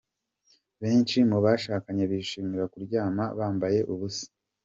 Benshi 0.81 1.17
mu 1.29 1.37
bashakanye 1.45 2.03
bishimira 2.11 2.63
kuryama 2.73 3.25
bambaye 3.37 3.79
ubusa 3.93 4.27